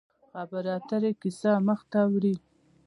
[0.29, 2.35] خبرې اترې کیسه مخ ته وړي.